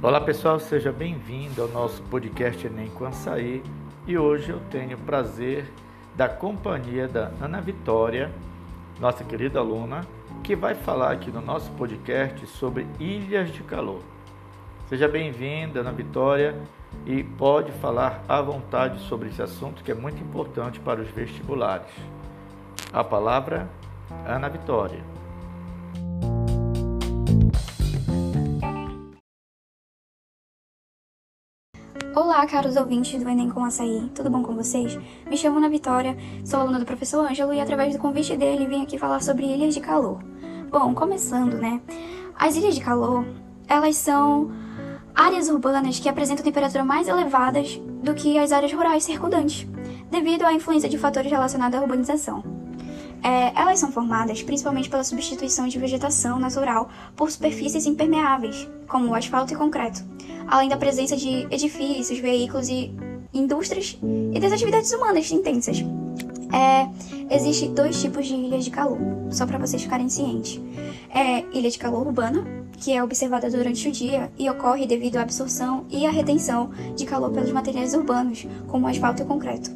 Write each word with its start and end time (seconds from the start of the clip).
Olá 0.00 0.20
pessoal, 0.20 0.60
seja 0.60 0.92
bem-vindo 0.92 1.60
ao 1.60 1.66
nosso 1.66 2.00
podcast 2.04 2.64
Enem 2.64 2.88
Açaí 3.04 3.64
e 4.06 4.16
hoje 4.16 4.50
eu 4.50 4.60
tenho 4.70 4.96
o 4.96 5.00
prazer 5.00 5.68
da 6.14 6.28
companhia 6.28 7.08
da 7.08 7.32
Ana 7.42 7.60
Vitória, 7.60 8.30
nossa 9.00 9.24
querida 9.24 9.58
aluna, 9.58 10.06
que 10.44 10.54
vai 10.54 10.76
falar 10.76 11.10
aqui 11.10 11.32
no 11.32 11.40
nosso 11.40 11.72
podcast 11.72 12.46
sobre 12.46 12.86
ilhas 13.00 13.50
de 13.50 13.60
calor. 13.64 14.00
Seja 14.88 15.08
bem-vinda, 15.08 15.80
Ana 15.80 15.90
Vitória, 15.90 16.54
e 17.04 17.24
pode 17.24 17.72
falar 17.72 18.22
à 18.28 18.40
vontade 18.40 19.00
sobre 19.00 19.30
esse 19.30 19.42
assunto 19.42 19.82
que 19.82 19.90
é 19.90 19.94
muito 19.96 20.22
importante 20.22 20.78
para 20.78 21.00
os 21.00 21.10
vestibulares. 21.10 21.90
A 22.92 23.02
palavra, 23.02 23.68
Ana 24.24 24.48
Vitória. 24.48 25.17
Olá, 32.14 32.44
caros 32.46 32.76
ouvintes 32.76 33.22
do 33.22 33.28
Enem 33.28 33.50
com 33.50 33.64
Açaí, 33.64 34.10
tudo 34.14 34.30
bom 34.30 34.42
com 34.42 34.54
vocês? 34.54 34.98
Me 35.28 35.36
chamo 35.36 35.58
Ana 35.58 35.68
Vitória, 35.68 36.16
sou 36.42 36.60
aluna 36.60 36.78
do 36.78 36.86
professor 36.86 37.24
Ângelo 37.24 37.52
e 37.52 37.60
através 37.60 37.92
do 37.94 38.00
convite 38.00 38.36
dele 38.36 38.66
vim 38.66 38.82
aqui 38.82 38.98
falar 38.98 39.20
sobre 39.20 39.44
ilhas 39.44 39.74
de 39.74 39.80
calor. 39.80 40.18
Bom, 40.70 40.94
começando, 40.94 41.58
né? 41.58 41.80
As 42.34 42.56
ilhas 42.56 42.74
de 42.74 42.80
calor, 42.80 43.26
elas 43.68 43.96
são 43.96 44.50
áreas 45.14 45.48
urbanas 45.50 46.00
que 46.00 46.08
apresentam 46.08 46.44
temperaturas 46.44 46.86
mais 46.86 47.08
elevadas 47.08 47.78
do 48.02 48.14
que 48.14 48.38
as 48.38 48.52
áreas 48.52 48.72
rurais 48.72 49.04
circundantes, 49.04 49.66
devido 50.10 50.44
à 50.44 50.52
influência 50.52 50.88
de 50.88 50.96
fatores 50.96 51.30
relacionados 51.30 51.78
à 51.78 51.82
urbanização. 51.82 52.42
É, 53.22 53.52
elas 53.60 53.78
são 53.78 53.92
formadas 53.92 54.42
principalmente 54.42 54.88
pela 54.88 55.04
substituição 55.04 55.68
de 55.68 55.78
vegetação 55.78 56.38
natural 56.38 56.88
por 57.14 57.30
superfícies 57.30 57.84
impermeáveis, 57.84 58.68
como 58.86 59.14
asfalto 59.14 59.52
e 59.52 59.56
concreto, 59.56 60.02
além 60.48 60.68
da 60.68 60.76
presença 60.76 61.16
de 61.16 61.46
edifícios, 61.50 62.18
veículos 62.18 62.68
e 62.68 62.92
indústrias 63.32 63.98
e 64.34 64.40
das 64.40 64.52
atividades 64.52 64.92
humanas 64.92 65.30
intensas. 65.30 65.84
É, 66.52 66.88
Existem 67.30 67.74
dois 67.74 68.00
tipos 68.00 68.26
de 68.26 68.34
ilhas 68.34 68.64
de 68.64 68.70
calor, 68.70 68.98
só 69.30 69.46
para 69.46 69.58
vocês 69.58 69.82
ficarem 69.82 70.08
cientes. 70.08 70.58
É 71.10 71.44
ilha 71.52 71.70
de 71.70 71.78
calor 71.78 72.06
urbana, 72.06 72.42
que 72.78 72.90
é 72.92 73.04
observada 73.04 73.50
durante 73.50 73.86
o 73.86 73.92
dia 73.92 74.32
e 74.38 74.48
ocorre 74.48 74.86
devido 74.86 75.16
à 75.16 75.22
absorção 75.22 75.84
e 75.90 76.06
à 76.06 76.10
retenção 76.10 76.70
de 76.96 77.04
calor 77.04 77.30
pelos 77.32 77.52
materiais 77.52 77.92
urbanos, 77.92 78.46
como 78.66 78.86
asfalto 78.86 79.22
e 79.22 79.26
concreto. 79.26 79.70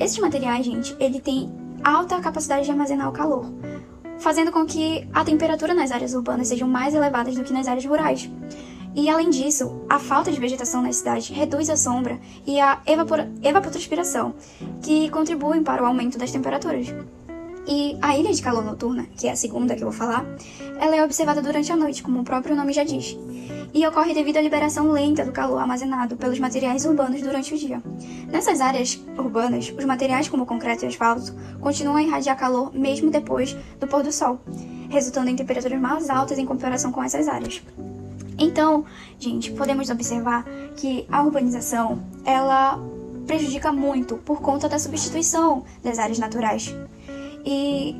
Esses 0.00 0.18
materiais, 0.18 0.66
gente, 0.66 0.96
ele 0.98 1.20
tem 1.20 1.48
alta 1.84 2.18
capacidade 2.18 2.64
de 2.64 2.72
armazenar 2.72 3.08
o 3.08 3.12
calor, 3.12 3.46
fazendo 4.18 4.50
com 4.50 4.66
que 4.66 5.06
a 5.12 5.24
temperatura 5.24 5.74
nas 5.74 5.92
áreas 5.92 6.12
urbanas 6.12 6.48
sejam 6.48 6.66
mais 6.66 6.92
elevadas 6.92 7.36
do 7.36 7.44
que 7.44 7.52
nas 7.52 7.68
áreas 7.68 7.84
rurais. 7.86 8.28
E 8.94 9.08
além 9.08 9.30
disso, 9.30 9.82
a 9.88 9.98
falta 9.98 10.32
de 10.32 10.40
vegetação 10.40 10.82
nas 10.82 10.96
cidades 10.96 11.28
reduz 11.28 11.70
a 11.70 11.76
sombra 11.76 12.18
e 12.46 12.60
a 12.60 12.80
evapotranspiração, 13.42 14.34
que 14.82 15.08
contribuem 15.10 15.62
para 15.62 15.82
o 15.82 15.86
aumento 15.86 16.18
das 16.18 16.32
temperaturas. 16.32 16.88
E 17.68 17.96
a 18.02 18.16
ilha 18.16 18.32
de 18.32 18.42
calor 18.42 18.64
noturna, 18.64 19.06
que 19.16 19.28
é 19.28 19.32
a 19.32 19.36
segunda 19.36 19.76
que 19.76 19.82
eu 19.84 19.90
vou 19.90 19.96
falar, 19.96 20.24
ela 20.80 20.96
é 20.96 21.04
observada 21.04 21.40
durante 21.40 21.70
a 21.70 21.76
noite, 21.76 22.02
como 22.02 22.20
o 22.20 22.24
próprio 22.24 22.56
nome 22.56 22.72
já 22.72 22.82
diz, 22.82 23.16
e 23.72 23.86
ocorre 23.86 24.12
devido 24.12 24.38
à 24.38 24.40
liberação 24.40 24.90
lenta 24.90 25.24
do 25.24 25.30
calor 25.30 25.58
armazenado 25.58 26.16
pelos 26.16 26.40
materiais 26.40 26.84
urbanos 26.84 27.22
durante 27.22 27.54
o 27.54 27.58
dia. 27.58 27.80
Nessas 28.28 28.60
áreas 28.60 29.00
urbanas, 29.16 29.72
os 29.76 29.84
materiais 29.84 30.28
como 30.28 30.46
concreto 30.46 30.84
e 30.84 30.88
asfalto 30.88 31.32
continuam 31.60 31.96
a 31.96 32.02
irradiar 32.02 32.36
calor 32.36 32.74
mesmo 32.74 33.10
depois 33.10 33.56
do 33.78 33.86
pôr 33.86 34.02
do 34.02 34.10
sol, 34.10 34.40
resultando 34.88 35.30
em 35.30 35.36
temperaturas 35.36 35.80
mais 35.80 36.10
altas 36.10 36.38
em 36.38 36.46
comparação 36.46 36.90
com 36.90 37.04
essas 37.04 37.28
áreas. 37.28 37.62
Então, 38.40 38.86
gente, 39.18 39.52
podemos 39.52 39.90
observar 39.90 40.44
que 40.74 41.06
a 41.12 41.22
urbanização, 41.22 42.02
ela 42.24 42.80
prejudica 43.26 43.70
muito 43.70 44.16
por 44.16 44.40
conta 44.40 44.66
da 44.66 44.78
substituição 44.78 45.62
das 45.84 45.98
áreas 45.98 46.18
naturais 46.18 46.74
e 47.44 47.94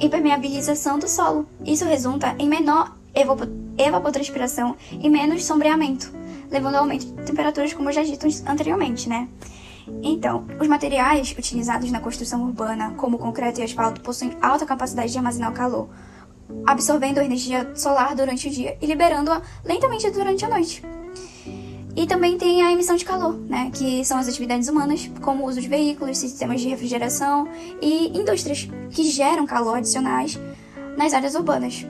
impermeabilização 0.00 0.98
do 0.98 1.08
solo. 1.08 1.46
Isso 1.64 1.84
resulta 1.84 2.34
em 2.40 2.48
menor 2.48 2.92
evapotranspiração 3.78 4.76
e 4.90 5.08
menos 5.08 5.44
sombreamento, 5.44 6.12
levando 6.50 6.74
ao 6.74 6.82
aumento 6.82 7.06
de 7.06 7.12
temperaturas, 7.22 7.72
como 7.72 7.92
já 7.92 8.02
dito 8.02 8.26
anteriormente, 8.46 9.08
né? 9.08 9.28
Então, 10.02 10.44
os 10.60 10.66
materiais 10.66 11.34
utilizados 11.38 11.90
na 11.90 12.00
construção 12.00 12.44
urbana, 12.44 12.94
como 12.96 13.16
concreto 13.16 13.60
e 13.60 13.64
asfalto, 13.64 14.00
possuem 14.00 14.36
alta 14.42 14.66
capacidade 14.66 15.12
de 15.12 15.18
armazenar 15.18 15.50
o 15.50 15.54
calor, 15.54 15.88
absorvendo 16.66 17.18
a 17.18 17.24
energia 17.24 17.70
solar 17.74 18.14
durante 18.14 18.48
o 18.48 18.50
dia 18.50 18.76
e 18.80 18.86
liberando-a 18.86 19.42
lentamente 19.64 20.10
durante 20.10 20.44
a 20.44 20.48
noite. 20.48 20.82
E 21.96 22.06
também 22.06 22.38
tem 22.38 22.62
a 22.62 22.70
emissão 22.70 22.94
de 22.94 23.04
calor, 23.04 23.34
né, 23.34 23.72
que 23.74 24.04
são 24.04 24.18
as 24.18 24.28
atividades 24.28 24.68
humanas, 24.68 25.10
como 25.20 25.42
o 25.42 25.48
uso 25.48 25.60
de 25.60 25.66
veículos, 25.66 26.18
sistemas 26.18 26.60
de 26.60 26.68
refrigeração 26.68 27.48
e 27.82 28.16
indústrias, 28.16 28.68
que 28.90 29.02
geram 29.04 29.46
calor 29.46 29.78
adicionais 29.78 30.38
nas 30.96 31.12
áreas 31.12 31.34
urbanas. 31.34 31.84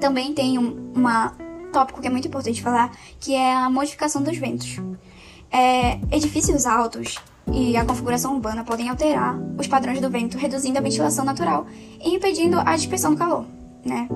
Também 0.00 0.32
tem 0.34 0.58
um 0.58 0.90
uma 0.92 1.36
tópico 1.72 2.00
que 2.00 2.08
é 2.08 2.10
muito 2.10 2.26
importante 2.26 2.60
falar, 2.60 2.90
que 3.20 3.32
é 3.32 3.54
a 3.54 3.70
modificação 3.70 4.20
dos 4.20 4.36
ventos. 4.36 4.78
É, 5.52 6.00
edifícios 6.10 6.66
altos 6.66 7.14
e 7.52 7.76
a 7.76 7.84
configuração 7.84 8.34
urbana 8.34 8.64
podem 8.64 8.88
alterar 8.88 9.38
os 9.56 9.68
padrões 9.68 10.00
do 10.00 10.10
vento, 10.10 10.36
reduzindo 10.36 10.78
a 10.78 10.82
ventilação 10.82 11.24
natural 11.24 11.68
e 12.04 12.16
impedindo 12.16 12.58
a 12.58 12.74
dispersão 12.74 13.12
do 13.12 13.16
calor 13.16 13.46
né? 13.84 14.08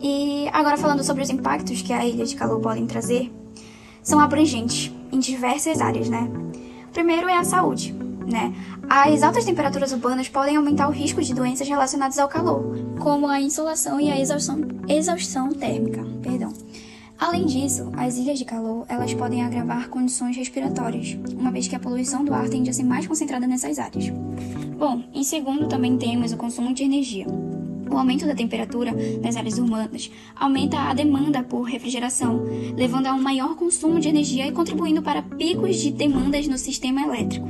E 0.00 0.48
agora 0.52 0.76
falando 0.76 1.04
sobre 1.04 1.22
os 1.22 1.30
impactos 1.30 1.82
que 1.82 1.92
a 1.92 2.04
ilha 2.04 2.24
de 2.24 2.36
calor 2.36 2.60
podem 2.60 2.86
trazer, 2.86 3.32
são 4.02 4.18
abrangentes 4.18 4.92
em 5.12 5.18
diversas 5.18 5.80
áreas, 5.80 6.08
né? 6.08 6.28
primeiro 6.92 7.28
é 7.28 7.36
a 7.36 7.44
saúde, 7.44 7.92
né? 8.26 8.54
As 8.88 9.22
altas 9.22 9.44
temperaturas 9.44 9.92
urbanas 9.92 10.28
podem 10.28 10.56
aumentar 10.56 10.88
o 10.88 10.92
risco 10.92 11.22
de 11.22 11.34
doenças 11.34 11.66
relacionadas 11.66 12.18
ao 12.18 12.28
calor, 12.28 12.76
como 13.00 13.26
a 13.26 13.40
insolação 13.40 14.00
e 14.00 14.10
a 14.10 14.20
exaustão, 14.20 14.60
exaustão 14.86 15.50
térmica, 15.50 16.04
perdão. 16.22 16.52
Além 17.18 17.46
disso, 17.46 17.90
as 17.96 18.16
ilhas 18.16 18.38
de 18.38 18.44
calor 18.44 18.84
elas 18.88 19.14
podem 19.14 19.42
agravar 19.42 19.88
condições 19.88 20.36
respiratórias, 20.36 21.16
uma 21.36 21.50
vez 21.50 21.66
que 21.66 21.76
a 21.76 21.80
poluição 21.80 22.24
do 22.24 22.34
ar 22.34 22.48
tende 22.48 22.68
a 22.68 22.72
ser 22.72 22.84
mais 22.84 23.06
concentrada 23.06 23.46
nessas 23.46 23.78
áreas. 23.78 24.08
Bom, 24.76 25.02
em 25.14 25.24
segundo 25.24 25.68
também 25.68 25.96
temos 25.96 26.32
o 26.32 26.36
consumo 26.36 26.74
de 26.74 26.82
energia. 26.82 27.26
O 27.92 27.98
aumento 27.98 28.26
da 28.26 28.34
temperatura 28.34 28.90
nas 29.22 29.36
áreas 29.36 29.58
urbanas 29.58 30.10
aumenta 30.34 30.78
a 30.78 30.94
demanda 30.94 31.42
por 31.42 31.62
refrigeração, 31.62 32.42
levando 32.74 33.06
a 33.06 33.12
um 33.12 33.20
maior 33.20 33.54
consumo 33.54 34.00
de 34.00 34.08
energia 34.08 34.46
e 34.46 34.52
contribuindo 34.52 35.02
para 35.02 35.22
picos 35.22 35.76
de 35.76 35.90
demandas 35.90 36.48
no 36.48 36.56
sistema 36.56 37.02
elétrico. 37.02 37.46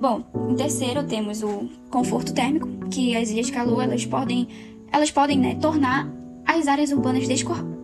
Bom, 0.00 0.24
em 0.50 0.54
terceiro 0.54 1.04
temos 1.04 1.42
o 1.42 1.68
conforto 1.90 2.32
térmico, 2.32 2.68
que 2.90 3.16
as 3.16 3.30
ilhas 3.30 3.46
de 3.46 3.52
calor 3.52 3.82
elas 3.82 4.06
podem, 4.06 4.46
elas 4.92 5.10
podem 5.10 5.38
né, 5.38 5.54
tornar 5.56 6.08
as 6.46 6.68
áreas 6.68 6.92
urbanas 6.92 7.26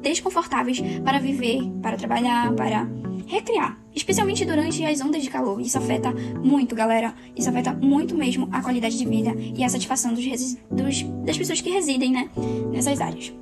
desconfortáveis 0.03 0.81
para 1.05 1.19
viver, 1.19 1.63
para 1.83 1.97
trabalhar, 1.97 2.53
para 2.55 2.89
recriar, 3.29 3.79
especialmente 3.95 4.45
durante 4.45 4.85
as 4.85 5.01
ondas 5.01 5.23
de 5.23 5.31
calor. 5.31 5.61
Isso 5.61 5.79
afeta 5.79 6.13
muito, 6.43 6.75
galera. 6.75 7.15
Isso 7.37 7.49
afeta 7.49 7.73
muito 7.73 8.15
mesmo 8.15 8.49
a 8.51 8.61
qualidade 8.63 8.99
de 8.99 9.05
vida 9.05 9.37
e 9.39 9.63
a 9.63 9.69
satisfação 9.69 10.15
dos, 10.15 10.25
dos, 10.71 11.03
das 11.25 11.39
pessoas 11.39 11.61
que 11.61 11.71
residem 11.71 12.11
né, 12.11 12.31
nessas 12.73 13.01
áreas. 13.01 13.33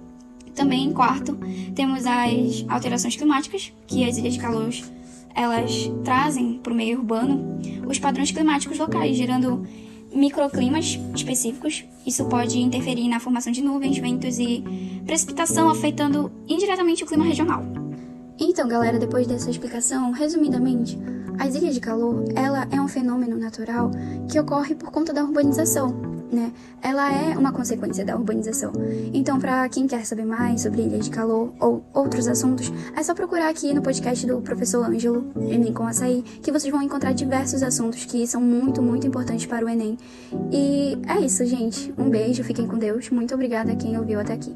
Também, 0.54 0.92
quarto, 0.92 1.38
temos 1.74 2.04
as 2.06 2.64
alterações 2.68 3.14
climáticas, 3.14 3.72
que 3.86 4.04
as 4.04 4.18
ilhas 4.18 4.34
de 4.34 4.40
calor 4.40 4.70
elas 5.34 5.92
trazem 6.02 6.58
para 6.62 6.72
o 6.72 6.76
meio 6.76 6.98
urbano 6.98 7.60
os 7.86 7.98
padrões 7.98 8.32
climáticos 8.32 8.78
locais, 8.78 9.16
gerando 9.16 9.66
microclimas 10.12 10.98
específicos. 11.14 11.84
Isso 12.06 12.24
pode 12.24 12.58
interferir 12.58 13.06
na 13.06 13.20
formação 13.20 13.52
de 13.52 13.62
nuvens, 13.62 13.98
ventos 13.98 14.38
e 14.38 14.64
precipitação, 15.04 15.68
afetando 15.68 16.32
indiretamente 16.48 17.04
o 17.04 17.06
clima 17.06 17.24
regional. 17.24 17.75
Então, 18.38 18.68
galera, 18.68 18.98
depois 18.98 19.26
dessa 19.26 19.50
explicação, 19.50 20.10
resumidamente, 20.10 20.98
as 21.38 21.54
ilhas 21.54 21.74
de 21.74 21.80
calor, 21.80 22.24
ela 22.34 22.66
é 22.70 22.80
um 22.80 22.88
fenômeno 22.88 23.36
natural 23.38 23.90
que 24.30 24.38
ocorre 24.38 24.74
por 24.74 24.90
conta 24.90 25.12
da 25.12 25.22
urbanização, 25.22 25.88
né? 26.30 26.52
Ela 26.82 27.12
é 27.12 27.36
uma 27.36 27.52
consequência 27.52 28.04
da 28.04 28.16
urbanização. 28.16 28.72
Então, 29.12 29.38
para 29.38 29.68
quem 29.68 29.86
quer 29.86 30.04
saber 30.04 30.24
mais 30.24 30.62
sobre 30.62 30.82
ilhas 30.82 31.06
de 31.06 31.10
calor 31.10 31.54
ou 31.58 31.84
outros 31.94 32.28
assuntos, 32.28 32.72
é 32.94 33.02
só 33.02 33.14
procurar 33.14 33.48
aqui 33.48 33.72
no 33.72 33.82
podcast 33.82 34.26
do 34.26 34.40
professor 34.42 34.84
Ângelo, 34.84 35.30
Enem 35.36 35.72
com 35.72 35.86
Açaí, 35.86 36.22
que 36.22 36.52
vocês 36.52 36.72
vão 36.72 36.82
encontrar 36.82 37.12
diversos 37.12 37.62
assuntos 37.62 38.04
que 38.04 38.26
são 38.26 38.40
muito, 38.40 38.82
muito 38.82 39.06
importantes 39.06 39.46
para 39.46 39.64
o 39.64 39.68
Enem. 39.68 39.96
E 40.52 40.98
é 41.08 41.20
isso, 41.20 41.44
gente. 41.46 41.92
Um 41.96 42.10
beijo, 42.10 42.44
fiquem 42.44 42.66
com 42.66 42.78
Deus. 42.78 43.08
Muito 43.10 43.34
obrigada 43.34 43.72
a 43.72 43.76
quem 43.76 43.98
ouviu 43.98 44.20
até 44.20 44.34
aqui. 44.34 44.54